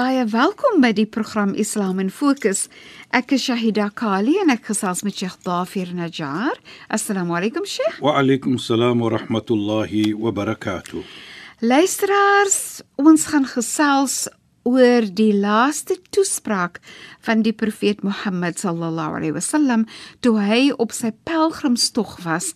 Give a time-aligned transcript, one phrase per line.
[0.00, 2.70] Baie welkom by die program Islam in Fokus.
[3.12, 6.56] Ek is Shahida Kali en ek gesels met Sheikh Dafir Najjar.
[6.88, 7.98] Assalamu alaykum Sheikh.
[8.00, 11.02] Wa alaykum salaam wa rahmatullahi wa barakatuh.
[11.60, 14.22] Luisteraars, ons gaan gesels
[14.65, 16.79] oor die laaste toespraak
[17.21, 19.83] van die profeet Mohammed sallallahu alaihi wasallam
[20.25, 22.47] toe hy op sy pelgrimstog was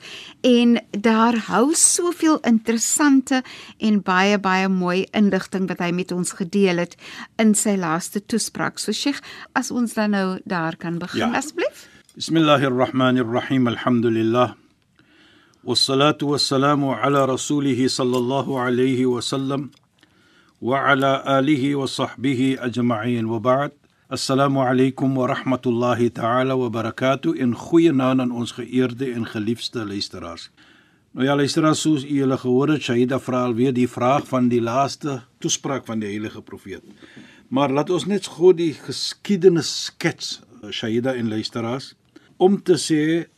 [0.42, 3.44] en daar hou soveel interessante
[3.78, 6.98] en baie baie mooi inligting wat hy met ons gedeel het
[7.38, 8.80] in sy laaste toespraak.
[8.82, 9.22] So Sheikh,
[9.54, 11.38] as ons dan nou daar kan begin Ja.
[11.38, 11.86] asseblief.
[12.16, 13.68] Bismillahir Rahmanir Rahim.
[13.68, 14.56] Alhamdulillah.
[15.64, 19.70] والصلاة والسلام على رسوله صلى الله عليه وسلم
[20.64, 23.72] وعلى آله وصحبه أجمعين وبعد
[24.12, 30.50] السلام عليكم ورحمة الله تعالى وبركاته in goeie naam aan ons geëerde en geliefde luisteraars.
[31.12, 34.62] Nou ja luisteraars, soos u julle gehoor het, Shaida vra alweer die vraag van die
[34.62, 36.84] laaste toespraak van die heilige profeet.
[37.50, 41.94] Maar laat ons net gou die geskiedenis skets, Shaida en luisteraars,
[42.38, 43.30] om te sê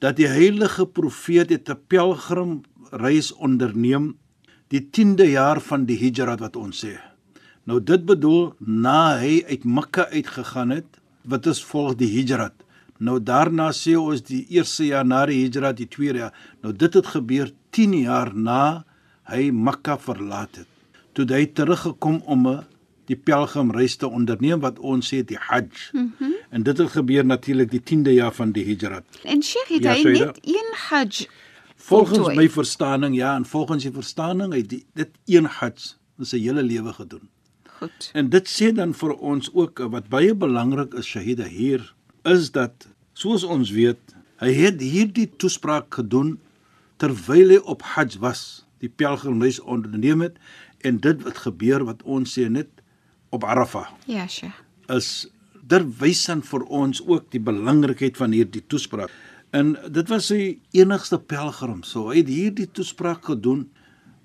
[0.00, 4.14] dat die heilige profeet het 'n pelgrimreis onderneem
[4.73, 6.95] die 10de jaar van die Hijra wat ons sê.
[7.69, 12.49] Nou dit bedoel na hy uit Mekka uitgegaan het, wat is volg die Hijra.
[13.03, 16.35] Nou daarna sê ons die eerste jaar na die Hijra, die tweede jaar.
[16.65, 18.83] Nou dit het gebeur 10 jaar na
[19.29, 20.69] hy Mekka verlaat het.
[21.13, 22.65] Toe hy teruggekom om 'n
[23.05, 25.91] die pelgrimreis te onderneem wat ons sê die Hajj.
[25.91, 26.33] Mm -hmm.
[26.49, 29.03] En dit het gebeur natuurlik die 10de jaar van die Hijra.
[29.23, 31.27] En Sheikh het Ja, hy net een Hajj
[31.83, 32.35] Volgens voltooi.
[32.37, 36.63] my verstaaning ja, en volgens die verstaaning het die, dit een Hajj in sy hele
[36.63, 37.27] lewe gedoen.
[37.79, 38.09] Goed.
[38.15, 41.83] En dit sê dan vir ons ook wat baie belangrik is Shahida hier
[42.23, 42.87] is dat
[43.19, 46.37] soos ons weet, hy het hierdie toespraak gedoen
[47.01, 48.43] terwyl hy op Hajj was,
[48.79, 50.39] die pelgrimreis onderneem het
[50.87, 52.69] en dit wat gebeur wat ons sê net
[53.35, 54.55] op Arafah Ja, Sheikh.
[54.91, 55.27] is
[55.63, 59.11] dit wys dan vir ons ook die belangrikheid van hierdie toespraak.
[59.53, 61.83] En dit was sy enigste pelgrim.
[61.85, 63.67] So hy het hierdie toespraak gedoen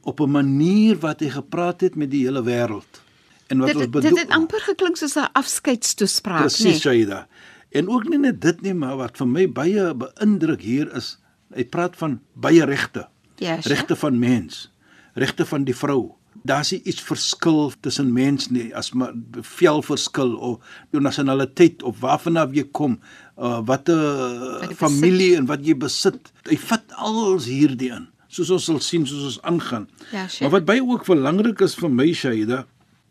[0.08, 3.02] op 'n manier wat hy gepraat het met die hele wêreld.
[3.48, 6.78] En wat Dit ons bedoel dit het amper geklink soos 'n afskeidstoespraak, Presies, nee.
[6.78, 7.26] Shaida.
[7.70, 11.18] En ook nie net dit nie, maar wat vir my baie beïndruk hier is,
[11.54, 13.08] hy praat van baie regte.
[13.36, 13.66] Ja, Sheikh.
[13.66, 14.72] regte van mens,
[15.14, 16.17] regte van die vrou.
[16.48, 19.12] Daar's iets verskil tussen mens nie as maar
[19.44, 20.64] vel verskil of
[20.94, 22.98] jou nasionaliteit of waarvan af jy kom,
[23.36, 26.32] uh, wat 'n jy familie en wat jy besit.
[26.48, 28.08] Hy vat alles hierdie in.
[28.28, 29.88] Soos ons sal sien soos ons aangaan.
[30.12, 30.40] Ja, Sheikh.
[30.40, 32.66] maar wat baie ook belangrik is vir my Shaida,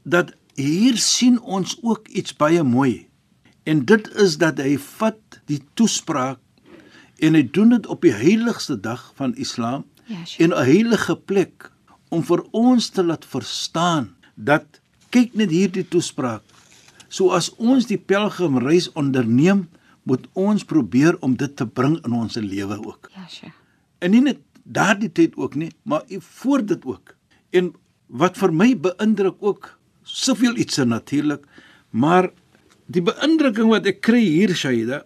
[0.06, 3.08] dat hier sien ons ook iets baie mooi.
[3.66, 6.40] En dit is dat hy vat die toespraak
[7.20, 10.40] en hy doen dit op die heiligste dag van Islam Ja, Sheikh.
[10.40, 11.72] en 'n heilige plek
[12.10, 14.82] om vir ons te laat verstaan dat
[15.14, 16.44] kyk net hierdie toespraak.
[17.10, 19.68] So as ons die pelgrimreis onderneem,
[20.08, 23.10] moet ons probeer om dit te bring in ons lewe ook.
[23.16, 23.56] Ja, Sheikh.
[24.00, 26.04] En nie net daardie tyd ook nie, maar
[26.44, 27.16] voor dit ook.
[27.52, 27.74] En
[28.08, 29.72] wat vir my beïndruk ook
[30.04, 31.44] soveel iets natuurlik,
[31.90, 32.30] maar
[32.88, 35.04] die beïndrukking wat ek kry hier Shaida,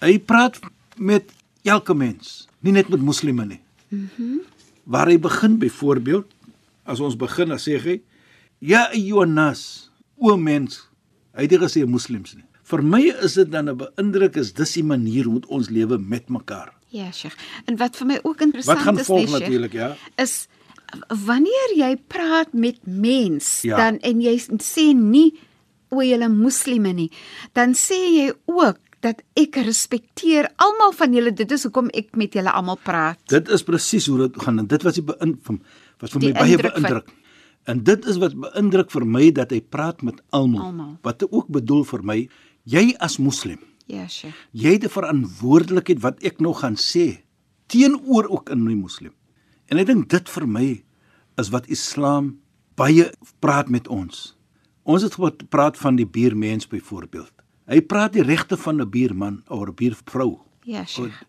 [0.00, 0.56] hy praat
[0.96, 1.32] met
[1.68, 3.60] elke mens, nie net met moslime nie.
[3.90, 4.08] Mhm.
[4.16, 4.40] Mm
[4.84, 6.26] Waar hy begin byvoorbeeld,
[6.84, 8.00] as ons begin dan sê hy,
[8.60, 9.90] ja ayyuhannas,
[10.20, 10.82] o mens,
[11.36, 12.44] hy het nie gesê moslems nie.
[12.70, 16.28] Vir my is dit dan 'n beïndruk is dis die manier hoe ons lewe met
[16.28, 16.72] mekaar.
[16.90, 17.36] Ja, Sheikh.
[17.66, 19.96] En wat vir my ook interessant is, volg nee, Sheikh, ja?
[20.16, 20.48] is
[21.08, 23.76] wanneer jy praat met mens Ja.
[23.76, 25.34] dan en jy sê nie
[25.90, 27.10] o julle moslime nie,
[27.52, 31.32] dan sê jy ook dat ek respekteer almal van julle.
[31.32, 33.18] Dit is hoekom ek met julle almal praat.
[33.28, 35.60] Dit is presies hoe dit gaan en dit was die beïn van
[36.00, 37.08] was vir my Die baie van- beïndruk.
[37.64, 40.96] En dit is wat beïndruk vir my dat hy praat met almal.
[41.02, 42.28] Wat ook bedoel vir my,
[42.64, 44.34] jy as moslim, Ja, Sheikh.
[44.52, 47.22] jy het 'n verantwoordelikheid wat ek nou gaan sê
[47.68, 49.12] teenoor ook in die moslim.
[49.68, 50.82] En ek dink dit vir my
[51.38, 52.38] is wat Islam
[52.76, 53.10] baie
[53.40, 54.36] praat met ons.
[54.84, 57.32] Ons het gepraat van die buurmens byvoorbeeld.
[57.70, 60.38] Hy praat die regte van 'n buurman of 'n buurvrou.
[60.64, 61.22] Ja, Sheikh.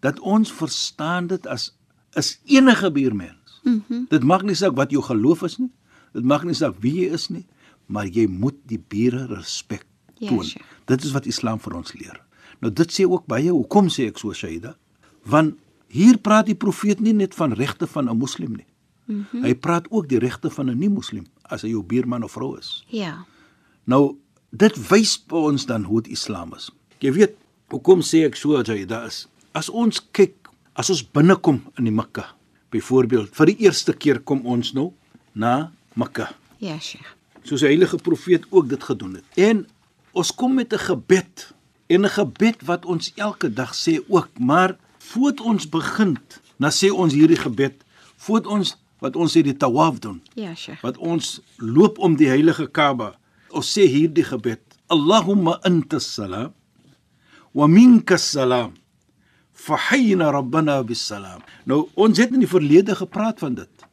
[0.00, 1.76] Dat ons verstaan dit as
[2.14, 3.60] is enige buurmens.
[3.62, 5.70] Mm dit maak nie saak wat jou geloof is nie.
[6.12, 7.46] Dit maak nie saak wie jy is nie,
[7.86, 9.84] maar jy moet die bure respek
[10.18, 10.44] Ja, toon.
[10.44, 10.64] Sheikh.
[10.84, 12.20] dit is wat Islam vir ons leer.
[12.60, 14.76] Nou dit sê ook baie, hoekom sê ek so Shaida?
[15.24, 15.54] Want
[15.88, 18.66] hier praat die profeet nie net van regte van 'n moslim nie.
[19.06, 19.42] Mm -hmm.
[19.44, 22.84] Hy praat ook die regte van 'n nie-moslim as hy jou buurman of vrou is.
[22.88, 23.24] Ja.
[23.84, 24.16] Nou
[24.52, 26.70] dit wys vir ons dan hoe die Islam is.
[27.02, 27.36] Jy weet,
[27.72, 29.26] hoekom sê ek so Shaida is?
[29.56, 30.34] As ons kyk,
[30.76, 32.26] as ons binnekom in die Mekka,
[32.72, 34.92] byvoorbeeld, vir die eerste keer kom ons nou
[35.34, 36.30] na Mekka
[36.62, 37.08] Ja, Sheikh.
[37.44, 39.24] soos die heilige profeet ook dit gedoen het.
[39.36, 39.66] En
[40.14, 41.52] ons kom met 'n gebed
[41.88, 46.18] en 'n gebed wat ons elke dag sê ook, maar voordat ons begin,
[46.58, 47.74] dan sê ons hierdie gebed,
[48.16, 50.80] voordat ons wat ons sê die tawaf doen, Ja, Sheikh.
[50.82, 53.16] wat ons loop om die heilige Kaaba.
[53.52, 54.60] Ons sê hierdie gebed:
[54.92, 56.52] Allahumma antas salam
[57.54, 58.72] wa minkas salam.
[59.52, 61.42] Fahyina rabbana bis salam.
[61.68, 63.84] Nou ons het in die verlede gepraat van dit.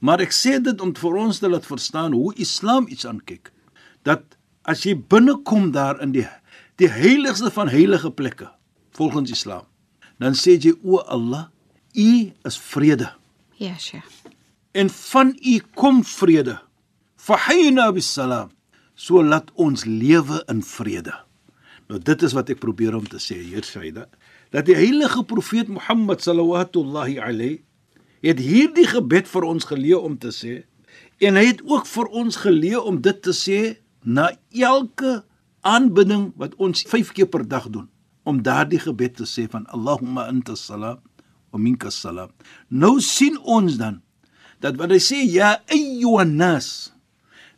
[0.00, 3.52] Maar ek sê dit om vir ons te laat verstaan hoe Islam iets aankyk.
[4.04, 4.24] Dat
[4.64, 6.26] as jy binnekom daar in die
[6.80, 8.48] die heiligste van heilige plekke
[8.98, 9.62] volgens Islam,
[10.18, 11.46] dan sê jy o Allah,
[11.94, 13.12] U is vrede
[13.62, 14.08] Ja, Sheikh.
[14.74, 16.58] en van U kom vrede.
[17.16, 18.50] Fahyina bis salam.
[18.94, 21.14] So laat ons lewe in vrede.
[21.90, 24.06] Nou dit is wat ek probeer om te sê hier Shaida,
[24.54, 27.62] dat die heilige profeet Mohammed sallallahu alayhi
[28.24, 30.62] het hierdie gebed vir ons geleer om te sê
[31.20, 33.58] en hy het ook vir ons geleer om dit te sê
[34.00, 35.20] na elke
[35.60, 37.90] aanbidding wat ons 5 keer per dag doen
[38.24, 41.02] om daardie gebed te sê van Allahumma antas salam
[41.52, 42.32] wa minkas salam.
[42.68, 44.00] Nou sien ons dan
[44.64, 46.93] dat wat hy sê ja ayyuhan nas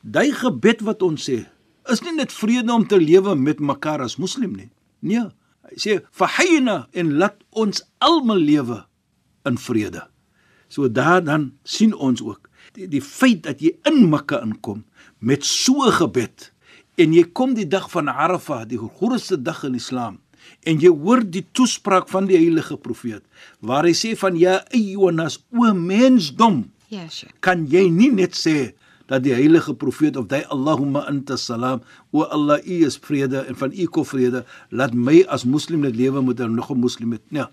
[0.06, 1.42] daai gebed wat ons sê
[1.90, 4.70] is nie net vrede om te lewe met mekaar as moslim nie.
[5.06, 5.22] Nee,
[5.70, 8.80] hy sê fahyna en laat ons almal lewe
[9.46, 10.02] in vrede.
[10.68, 14.84] So daar dan sien ons ook die, die feit dat jy in Mekka inkom
[15.20, 16.50] met so 'n gebed
[16.98, 20.18] en jy kom die dag van Arafah, die grootste dag in Islam
[20.64, 23.22] en jy hoor die toespraak van die heilige profeet
[23.60, 27.34] waar hy sê van ja ayyunas o mensdom Ja, Sheikh.
[27.40, 28.74] kan jy nie net sê
[29.06, 31.82] dat die heilige profeet of hy Allahumma anta salam
[32.12, 35.96] o Allah u is vrede en van u kom vrede laat my as moslim net
[35.96, 37.46] lewe met 'n nog 'n moslim met nee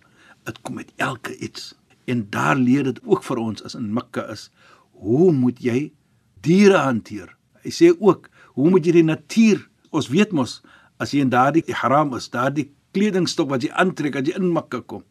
[0.46, 1.74] dit kom met elke iets.
[2.06, 4.50] En daar leer dit ook vir ons as in Mekka is
[4.92, 5.92] hoe moet jy
[6.42, 7.36] diere hanteer?
[7.64, 10.62] Hy sê ook hoe moet jy die natuur ons weet mos
[10.98, 14.82] as jy in daardie ihram is daardie kledingstuk wat jy aantrek as jy in Mekka
[14.82, 15.04] kom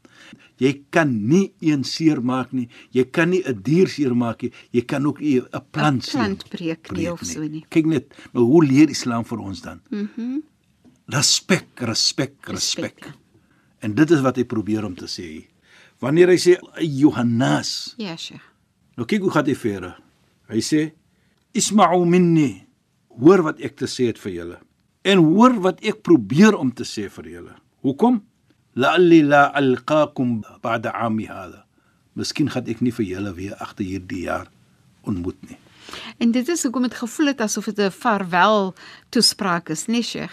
[0.58, 2.68] Jy kan nie een seermaak nie.
[2.90, 4.52] Jy kan nie 'n dier seermaak nie.
[4.72, 7.64] Jy kan ook 'n plant seer plant breek nie of so nie.
[7.68, 9.80] Kyk net, nou hoe leer Islam vir ons dan?
[9.90, 10.08] Mhm.
[10.16, 10.42] Mm
[11.08, 12.94] Respek, respek, respek.
[13.04, 13.12] Respek.
[13.80, 15.44] En dit is wat hy probeer om te sê.
[16.00, 18.40] Wanneer hy sê Johannes, Ja, Sheikh.
[18.96, 19.96] nou kyk hoe gaan hy verder.
[20.48, 20.92] Hy sê
[21.54, 22.66] Isma'u minni.
[23.20, 24.58] Hoor wat ek te sê het vir julle.
[25.04, 27.54] En hoor wat ek probeer om te sê vir julle.
[27.82, 28.22] Hoekom?
[28.74, 31.64] La'alli la alqaakum ba'da 'ami hada.
[32.14, 34.46] Miskien gaan ek nie vir julle weer agter hierdie jaar
[35.04, 35.56] ontmoet nie.
[36.18, 38.74] En dit is hoekom dit gevoel het asof dit 'n vaarwel
[39.10, 40.32] toespraak is, nee, Sheikh.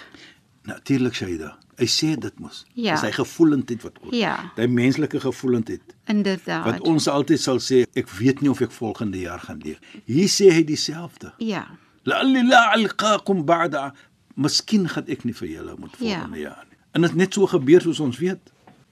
[0.64, 1.58] Natuurlik Shaida.
[1.78, 2.66] Hy sê dit mos.
[2.74, 2.92] Ja.
[2.94, 4.14] Dis hy gevoelendheid wat kom.
[4.14, 4.52] Ja.
[4.56, 6.66] Hy menslike gevoelendheid Inderdaad.
[6.66, 9.80] wat ons altyd sal sê ek weet nie of ek volgende jaar gaan leef.
[10.06, 11.32] Hier sê hy dieselfde.
[11.38, 11.68] Ja.
[12.04, 13.94] La'alli la alqaakum ba'da
[14.36, 16.16] Miskien gaan ek nie vir julle moet Ja.
[16.20, 16.69] volgende jaar nie.
[16.92, 18.42] En dit net so gebeur soos ons weet.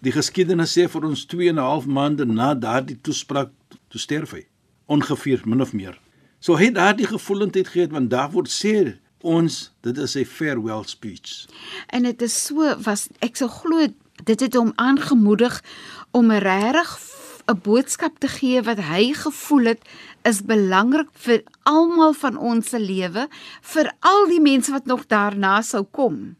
[0.05, 3.51] Die geskiedenis sê vir ons 2 en 'n half maande na daardie toespraak
[3.89, 4.45] toe sterf hy.
[4.85, 5.99] Ongeveer min of meer.
[6.39, 10.83] So hy het daardie gevoelendheid gehad want daar word sê ons dit is 'n farewell
[10.85, 11.45] speech.
[11.87, 13.87] En dit is so was ek sou glo
[14.23, 15.63] dit het hom aangemoedig
[16.11, 16.99] om regtig
[17.47, 19.81] 'n boodskap te gee wat hy gevoel het
[20.23, 23.27] is belangrik vir almal van ons se lewe,
[23.61, 26.35] vir al die mense wat nog daarna sou kom.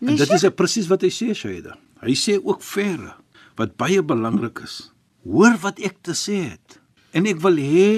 [0.00, 1.76] En dit is presies wat hy sê, Shaida.
[2.00, 3.14] Hy sê ook verre
[3.60, 4.90] wat baie belangrik is.
[5.28, 6.78] Hoor wat ek te sê het.
[7.12, 7.90] En ek wil hê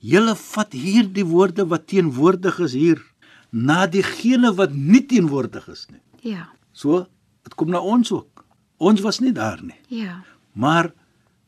[0.00, 3.02] julle vat hierdie woorde wat teenwoordig is hier
[3.50, 6.00] na diegene wat nie teenwoordig is nie.
[6.22, 6.46] Ja.
[6.72, 7.04] So,
[7.44, 8.44] dit kom na ons ook.
[8.78, 9.76] Ons was nie daar nie.
[9.90, 10.20] Ja.
[10.54, 10.92] Maar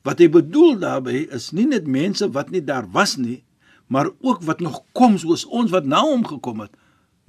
[0.02, 3.44] wat hy bedoel daarmee is nie net mense wat nie daar was nie,
[3.87, 6.75] maar ook wat nog kom soos ons wat na hom gekom het.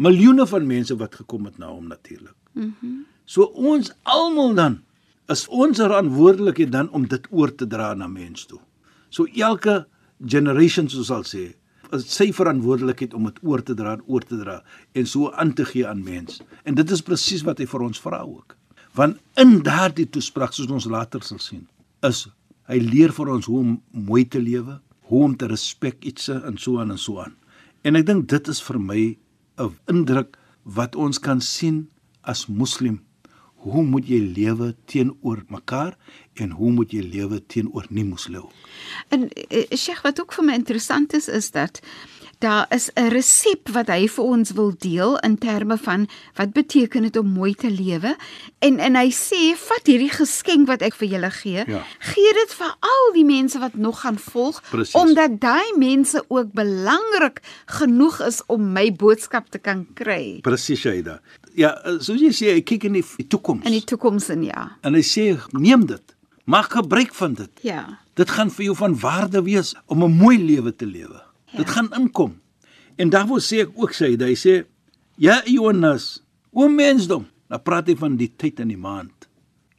[0.01, 2.35] Miljoene van mense wat gekom het na hom natuurlik.
[2.53, 4.73] Mm so ons almal dan
[5.31, 8.59] is ons verantwoordelikheid dan om dit oor te dra na mense toe.
[9.09, 9.85] So elke
[10.19, 11.53] generation soos sal sê,
[11.93, 14.59] is sy verantwoordelikheid om dit oor te dra en oor te dra
[14.97, 16.41] en so aan te gee aan mens.
[16.65, 18.57] En dit is presies wat hy vir ons vra ook.
[18.97, 21.65] Want in daardie toespraak soos ons later sal sien,
[22.05, 22.27] is
[22.69, 24.79] hy leer vir ons hoe om mooi te lewe,
[25.09, 27.35] hoe om te respek iets en so aan en so aan.
[27.83, 29.01] En ek dink dit is vir my
[29.59, 31.87] 'n indruk wat ons kan sien
[32.23, 33.01] as moslim
[33.63, 35.95] hoe moet jy lewe teenoor mekaar
[36.33, 38.49] en hoe moet jy lewe teenoor nie moslim
[39.15, 41.81] En uh, Sheikh wat ook vir my interessant is is dat
[42.43, 47.01] daar is 'n resep wat hy vir ons wil deel in terme van wat beteken
[47.01, 48.15] dit om mooi te lewe.
[48.59, 51.63] En en hy sê vat hierdie geskenk wat ek vir julle gee.
[51.67, 51.83] Ja.
[51.99, 54.95] gee dit vir al die mense wat nog gaan volg Presies.
[54.95, 60.39] omdat daai mense ook belangrik genoeg is om my boodskap te kan kry.
[60.41, 61.21] Presies Shaida
[61.53, 63.65] ja soos jy sê hy kyk in die, die toekoms.
[63.65, 64.77] In die toekoms in ja.
[64.81, 66.15] En hy sê neem dit.
[66.43, 67.51] Maak gebruik van dit.
[67.61, 67.99] Ja.
[68.13, 71.22] Dit gaan vir jou van waarde wees om 'n mooi lewe te lewe
[71.53, 71.57] Ja.
[71.61, 72.39] dit gaan inkom.
[72.97, 74.63] En daarvoor sê ek ook Shaida hy sê
[75.21, 76.21] ja Jonas
[76.53, 77.27] o mensdom.
[77.49, 79.27] Dan praat hy van die tyd in die maand.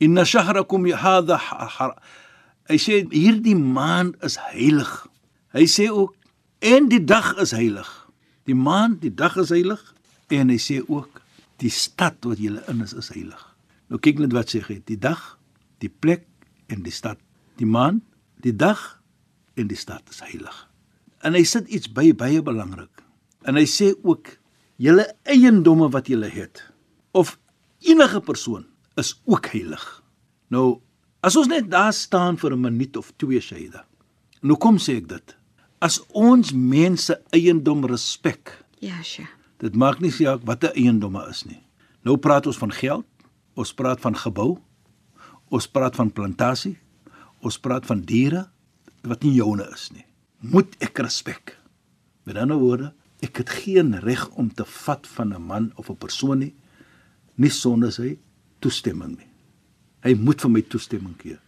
[0.02, 1.98] Inna shahrakum hadha ha- har-
[2.70, 4.92] hy sê hierdie maand is heilig.
[5.54, 6.14] Hy sê ook
[6.62, 7.90] en die dag is heilig.
[8.46, 9.82] Die maand die dag is heilig.
[10.30, 11.20] En hy sê ook
[11.58, 13.42] die stad wat jy in is is heilig.
[13.88, 15.38] Nou kyk net wat sê hy die dag
[15.78, 16.26] die plek
[16.68, 17.18] en die stad.
[17.58, 18.02] Die maand
[18.42, 19.00] die dag
[19.56, 20.68] en die stad is heilig
[21.24, 23.02] en hy sit iets by baie belangrik.
[23.48, 24.36] En hy sê ook
[24.80, 26.62] julle eiendomme wat julle het
[27.16, 27.36] of
[27.84, 28.66] enige persoon
[29.00, 29.84] is ook heilig.
[30.52, 30.80] Nou
[31.24, 33.86] as ons net daar staan vir 'n minuut of twee Shaida
[34.42, 35.36] en hoekom sê ek dit?
[35.80, 41.62] As ons mense eiendom respek ja Sheikh dit maak nie saak watter eiendomme is nie.
[42.04, 43.06] Nou praat ons van geld
[43.54, 44.58] ons praat van gebou
[45.48, 46.78] ons praat van plantasie
[47.40, 48.50] ons praat van diere
[49.02, 50.04] wat nie joune is nie
[50.50, 51.56] moet ek respek
[52.28, 52.92] met ander woorde
[53.24, 56.54] ek het geen reg om te vat van 'n man of 'n persoon nie
[57.34, 58.16] nie sonder sy
[58.60, 59.30] toestemming nie
[60.04, 61.38] hy moet vir my toestemming gee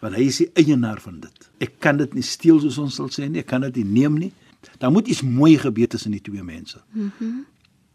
[0.00, 3.08] want hy is die eienaar van dit ek kan dit nie steel soos ons sal
[3.08, 4.32] sê nie ek kan dit nie neem nie
[4.78, 7.52] daar moet iets mooi gebeur tussen die twee mense mhm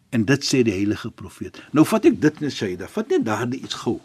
[0.09, 1.59] En dit sê die heilige profeet.
[1.75, 3.97] Nou vat ek dit net Shaida, vat net daardie iets gou.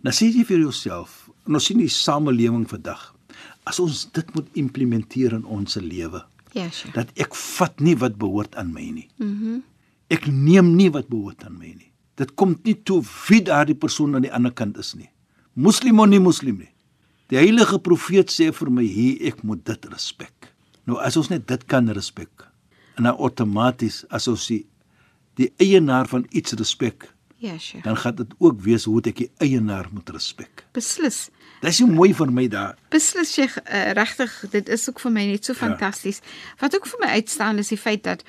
[0.00, 3.10] Nou sê jy vir jouself, en ons sien die samelewing vandag.
[3.64, 8.18] As ons dit moet implementeer in ons lewe, ja Sheikh dat ek vat nie wat
[8.20, 9.08] behoort aan my nie.
[9.18, 9.62] mhm
[10.12, 11.88] Ek neem nie wat behoort aan my nie.
[12.20, 12.98] Dit kom nie toe
[13.30, 15.08] wie daardie persoon aan die ander kant is nie.
[15.54, 16.68] Moslim of nie moslim nie.
[17.32, 20.50] Die heilige profeet sê vir my hier ek moet dit respek.
[20.84, 22.44] Nou as ons net dit kan respek
[22.98, 24.66] en dan outomaties as ons die,
[25.40, 27.08] die eienaar van iets respek,
[27.40, 30.66] ja Sheikh dan gaan dit ook wees hoe ek die eienaar moet respek.
[30.76, 31.30] beslis
[31.62, 32.74] Dis so mooi vir my daar.
[32.90, 35.58] Beslis jy uh, regtig dit is ook vir my net so Ja.
[35.58, 36.20] fantasties.
[36.58, 38.24] Wat ook vir my uitstaan is die feit dat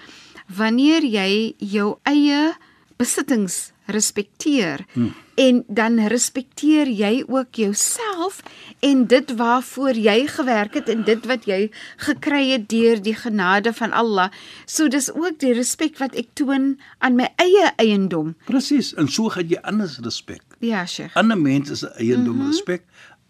[0.48, 2.54] wanneer jy jou eie
[2.98, 5.14] besittings respekteer hmm.
[5.36, 8.40] en dan respekteer jy ook jouself
[8.80, 11.72] en dit waarvoor jy gewerk het en dit wat jy
[12.06, 14.30] gekry het deur die genade van Allah.
[14.66, 18.36] So dis ook die respek wat ek toon aan my eie eiendom.
[18.48, 20.44] Presies, en so gaan jy anders respek.
[20.64, 21.18] Ja, Sheikh.
[21.20, 22.52] Ander mense se eiendom mm -hmm.
[22.52, 22.84] respek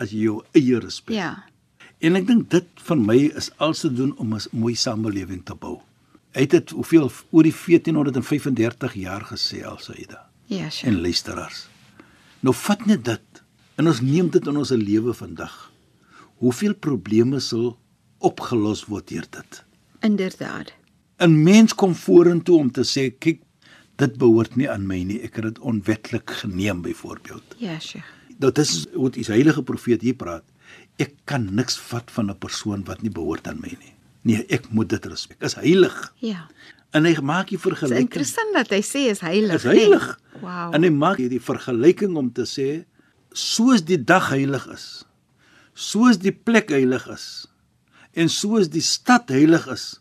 [0.04, 1.16] as jy jou eie respek.
[1.16, 1.32] Ja.
[2.04, 5.56] En ek dink dit van my is alles te doen om 'n mooi samelewing te
[5.56, 5.80] bou.
[6.34, 10.88] Hy het dit hoeveel oor die 1435 jaar gesê al Saida Ja, Sheikh.
[10.94, 11.68] en luisteraars.
[12.42, 13.44] Nou vat net dit
[13.78, 15.72] en ons neem dit in ons lewe vandag.
[16.42, 17.78] Hoeveel probleme sal
[18.20, 19.64] opgelos word deur dit?
[20.02, 20.74] Inderdaad.
[21.20, 23.42] 'n Mens kom vorentoe om te sê, kyk,
[23.96, 25.22] dit behoort nie aan my nie.
[25.22, 27.56] Ek het dit onwetlik geneem byvoorbeeld.
[27.58, 28.06] Ja, Sheikh.
[28.40, 30.44] Dat is wat die heilige profeet hier praat.
[30.98, 33.94] Ek kan niks vat van 'n persoon wat nie behoort aan my nie.
[34.24, 35.38] Nee, ek moet dit respek.
[35.44, 36.14] Is heilig.
[36.20, 36.48] Ja.
[36.92, 38.00] En hy maak die Dit is vergelyking.
[38.10, 39.56] interessant dat hy sê is heilig.
[39.56, 40.20] Is heilig.
[40.34, 40.42] Nee.
[40.42, 40.74] Wow.
[40.76, 42.86] En hy maak hierdie vergelyking om te sê
[43.34, 45.04] soos die dag heilig is,
[45.74, 47.48] soos die plek heilig is
[48.14, 50.00] en soos die stad heilig is,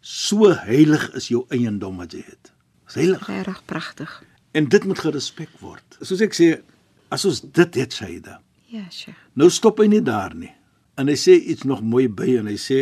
[0.00, 2.52] so heilig is jou eiendom wat jy het.
[2.88, 3.26] Is heilig.
[3.28, 4.22] Regtig pragtig.
[4.52, 5.98] En dit moet gerespek word.
[6.00, 6.62] Soos ek sê,
[7.14, 8.40] as ons dit het, Shaida,
[8.74, 9.18] Ja, Sheikh.
[9.38, 10.50] Nou stop hy nie daar nie.
[10.98, 12.78] En hy sê iets nog mooi by en hy sê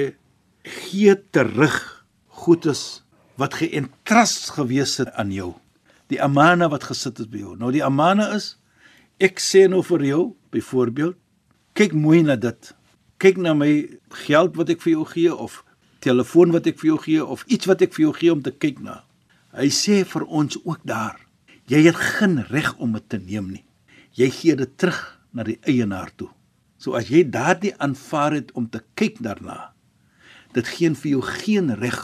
[0.64, 1.76] gee terug
[2.42, 3.02] goedes
[3.40, 5.50] wat geëntras gewees het aan jou.
[6.12, 7.56] Die amana wat gesit het by jou.
[7.60, 8.54] Nou die amana is
[9.22, 10.22] ek sê nou vir jou
[10.54, 11.18] byvoorbeeld
[11.76, 12.72] kyk mooi na dit.
[13.20, 13.72] Kyk na my
[14.24, 15.60] geld wat ek vir jou gee of
[16.04, 18.52] telefoon wat ek vir jou gee of iets wat ek vir jou gee om te
[18.52, 19.02] kyk na.
[19.52, 21.20] Hy sê vir ons ook daar.
[21.68, 23.64] Jy het geen reg om dit te neem nie.
[24.18, 25.00] Jy gee dit terug
[25.32, 26.28] na die eienaar toe.
[26.76, 29.72] So as jy daardie aanvaar het om te kyk daarna,
[30.52, 32.00] dit gee vir jou geen reg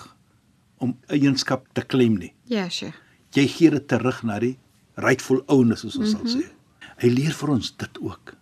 [0.80, 2.32] om eienskap te claim nie.
[2.48, 2.96] Ja, Sheikh.
[3.36, 4.54] Jy gee dit terug na die
[4.96, 6.28] rightful owner soos ons mm -hmm.
[6.28, 6.48] sal Mhm.
[6.48, 6.54] sê.
[6.98, 8.34] Hy leer vir ons dit ook.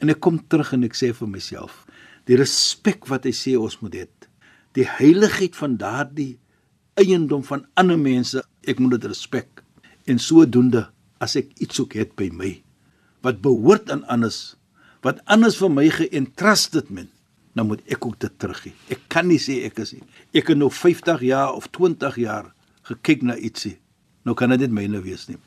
[0.00, 1.86] En ek kom terug en ek sê vir myself,
[2.24, 4.06] die respek wat hy sê ons moet hê,
[4.72, 6.38] die heiligheid van daardie
[6.94, 9.64] eiendom van ander mense, ek moet dit respek.
[10.06, 12.62] En sodoende as ek iets ook het by my
[13.24, 14.56] wat behoort aan anders,
[15.04, 17.08] wat anders vir my geentrusted men,
[17.54, 18.74] dan moet ek ook dit teruggee.
[18.88, 20.02] Ek kan nie sê ek is nie.
[20.36, 22.52] Ek het nou 50 jaar of 20 jaar
[22.88, 23.76] gekyk na ietsie.
[24.24, 25.38] Nou kan dit net myne wees nie.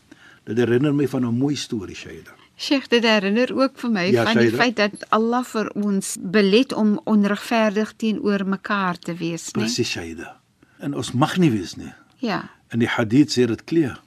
[0.43, 2.35] Dit herinner my van 'n mooi storie, Shaida.
[2.57, 6.73] Sheikh, dit herinner ook vir my Ja, van die feit dat Allah vir ons belet
[6.73, 9.51] om onregverdig teenoor mekaar te wees, né?
[9.51, 10.39] Presies, Shaida.
[10.79, 11.93] En ons mag nie wees nie.
[12.19, 12.49] Ja.
[12.71, 14.01] In die hadith sê dit klaar.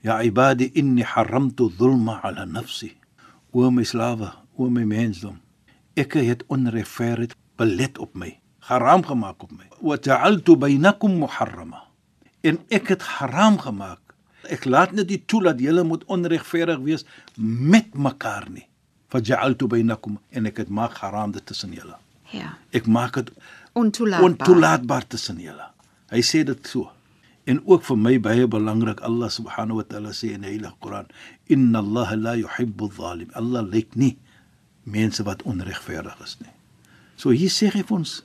[0.00, 2.92] Ya ibadi inni haramtu dhulma ala nafsi.
[3.54, 5.36] O my slawe, o my mensdom,
[5.96, 8.32] ek het onregverdigheid belet op my,
[8.66, 9.68] haram gemaak op my.
[9.80, 11.84] Wa ja'altu bainakum muharrama.
[12.42, 14.00] En ek het haram gemaak.
[14.50, 17.06] Ek laat net nie toe dat julle moet onregverdig wees
[17.38, 18.66] met mekaar nie.
[19.08, 21.94] Fa ja'altu bainakum en ek het maak haram dit tussen julle.
[22.34, 22.56] Ja.
[22.74, 23.30] Ek maak dit
[23.74, 24.30] Ontoelaatbaar.
[24.30, 25.70] ontoelaatbaar tussen julle.
[26.10, 26.90] Hy sê dit so.
[27.46, 31.06] En ook vir my baie belangrik Allah subhanahu wa ta'ala sê in die Heilige Koran,
[31.48, 34.16] "Inna Allah la yuhibbu adh-dhalim." Allah lyk nie
[34.84, 36.50] mense wat onregverdig is nie.
[37.16, 38.22] So hier sê hy vir ons,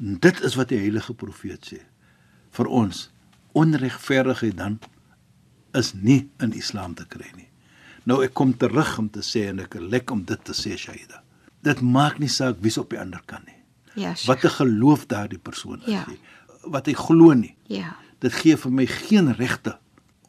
[0.00, 1.80] dit is wat die heilige profeet sê
[2.52, 3.10] vir ons.
[3.54, 4.78] Onregverdigheid dan
[5.74, 7.48] is nie in Islam te kry nie.
[8.06, 11.22] Nou ek kom terug om te sê en ek lek om dit te sê Shaida.
[11.64, 13.54] Dit maak nie saak wie's op die ander kant nie
[13.96, 14.26] Ja, Sheikh.
[14.28, 16.04] wat 'n geloof daardie persoon is Ja.
[16.08, 16.18] nie.
[16.66, 17.54] Wat hy glo nie.
[17.68, 17.96] Ja.
[18.24, 19.76] Dit gee vir my geen regte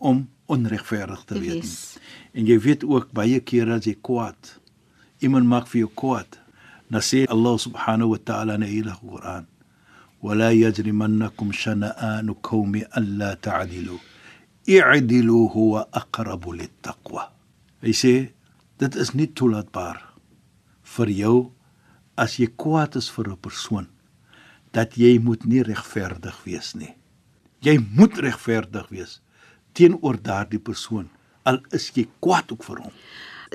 [0.04, 2.04] om onregverdig te wees nie.
[2.36, 4.60] En jy weet ook baie kere as jy kwaad
[5.24, 6.38] iemand maak vir jou kwaad,
[6.92, 9.48] dan sê Allah subhanahu wa ta'ala in die Heilige Koran:
[10.22, 13.98] "Wala yajrimannakum shana'anu qawmi alla ta'dilu.
[14.68, 17.32] I'dilu huwa aqrabu lit-taqwa."
[17.82, 18.14] Hy sê
[18.78, 20.02] dit is nie toelaatbaar
[20.98, 21.52] vir jou
[22.18, 23.88] as jy kwaad is vir 'n persoon
[24.74, 26.94] dat jy moet nie regverdig wees nie.
[27.66, 29.20] Jy moet regverdig wees
[29.76, 31.10] teenoor daardie persoon
[31.46, 32.92] al is jy kwaad ook vir hom.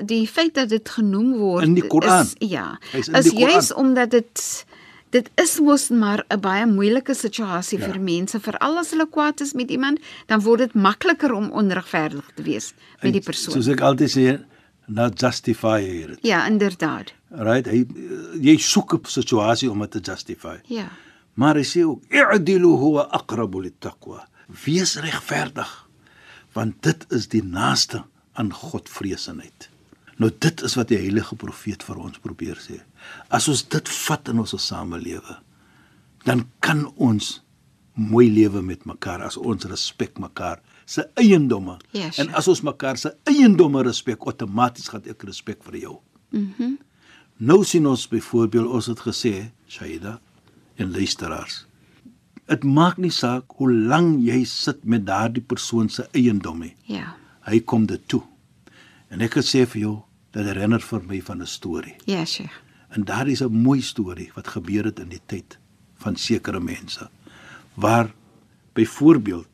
[0.07, 2.21] Die feit dat dit genoem word In die Koran.
[2.25, 3.39] is ja, is Koran.
[3.49, 4.43] juis omdat dit
[5.11, 7.85] dit is mos maar 'n baie moeilike situasie Ja.
[7.91, 12.31] vir mense, veral as hulle kwaad is met iemand, dan word dit makliker om onregverdig
[12.35, 13.53] te wees met die persoon.
[13.53, 14.39] Soos ek altyd sê,
[14.87, 16.19] not justify it.
[16.21, 17.11] Ja, inderdaad.
[17.29, 17.65] Right?
[17.67, 17.85] Hy
[18.41, 20.57] jy soek 'n situasie om dit te justify.
[20.67, 20.87] Ja.
[21.41, 24.27] Maar hy sê ook i'dilu huwa aqrabu lit-taqwa.
[24.65, 25.71] Wees regverdig
[26.53, 28.03] want dit is die naaste
[28.35, 29.69] aan Godvreesenheid.
[30.19, 32.81] Nou dit is wat die heilige profeet vir ons probeer sê.
[33.31, 35.37] As ons dit vat in ons samelewe,
[36.27, 37.37] dan kan ons
[37.95, 41.77] mooi lewe met mekaar as ons respek mekaar se eiendomme.
[41.95, 42.35] Ja, en sure.
[42.37, 45.97] as ons mekaar se eiendomme respek, outomaties gaan ek respek vir jou.
[46.29, 46.53] Mhm.
[46.59, 46.79] Mm
[47.41, 49.31] Nou sien ons byvoorbeeld ons het gesê,
[49.65, 50.19] Shaida
[50.81, 51.65] en luisteraars.
[52.49, 56.75] Dit maak nie saak hoe lank jy sit met daardie persoon se eiendom nie.
[56.85, 57.15] ja.
[57.41, 58.21] Hy kom dit toe.
[59.09, 59.93] En ek het sê vir jou,
[60.31, 61.95] dit herinner vir my van 'n storie.
[62.05, 62.53] Ja, Sheikh.
[62.93, 65.57] En daar is 'n mooi storie wat gebeur het in die tyd
[65.97, 67.09] van sekere mense
[67.73, 68.13] waar
[68.73, 69.50] byvoorbeeld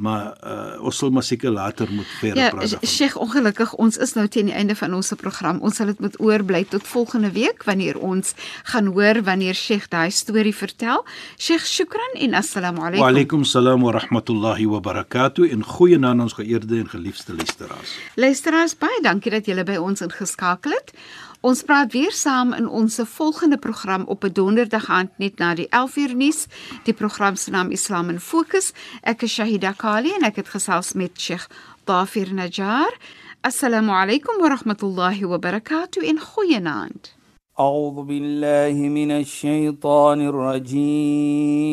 [0.00, 2.70] maar uh, ons sal maar seker later moet verder Ja, praat.
[2.70, 2.88] daarvan.
[2.88, 5.60] Sheikh, ongelukkig ons is nou teen die einde van ons program.
[5.60, 8.32] Ons sal dit moet oorbly tot volgende week wanneer ons
[8.72, 11.04] gaan hoor wanneer Sheikh daai storie vertel.
[11.38, 13.06] Sheikh, shukran en assalamu Wa alaykum.
[13.08, 17.92] alaykum salaam wa rahmatullahi wa barakatuh en goeie aan ons geëerde en geliefde luisteraars.
[18.16, 20.92] Luisteraars, baie dankie dat julle by ons ingeskakel het.
[21.41, 25.67] Ons praat weer saam in ons volgende program op 'n donderdag aand net na die
[25.69, 26.47] 11uur nuus.
[26.83, 28.73] Die program se naam Islam in Fokus.
[29.01, 31.47] Ek is Shahida Kali en ek het gesels met Sheikh
[31.83, 32.97] Dafir Najjar.
[33.41, 37.13] Assalamu alaykum wa rahmatullahi wa barakatuh en goeienaand.
[37.59, 41.69] أعوذ بالله من الشيطان الرجيم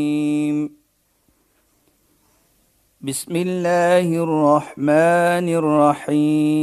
[3.01, 5.49] بسم الله الرحمن
[6.13, 6.63] الرحيم